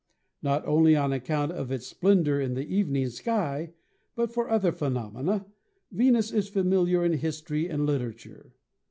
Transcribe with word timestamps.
Not 0.41 0.65
only 0.65 0.95
on 0.95 1.13
account 1.13 1.51
of 1.51 1.71
its 1.71 1.85
splendor 1.85 2.41
in 2.41 2.55
the 2.55 2.65
evening 2.65 3.07
sky, 3.09 3.73
but 4.15 4.33
for 4.33 4.49
other 4.49 4.71
phenomena, 4.71 5.45
Venus 5.91 6.31
is 6.31 6.49
familiar 6.49 7.05
in 7.05 7.13
history 7.13 7.69
and 7.69 7.85
literature. 7.85 8.55